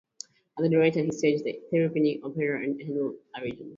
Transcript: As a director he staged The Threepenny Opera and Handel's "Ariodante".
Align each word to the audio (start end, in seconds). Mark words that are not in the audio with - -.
As 0.57 0.65
a 0.65 0.69
director 0.69 1.03
he 1.03 1.11
staged 1.11 1.43
The 1.43 1.61
Threepenny 1.69 2.21
Opera 2.23 2.63
and 2.63 2.81
Handel's 2.81 3.17
"Ariodante". 3.37 3.69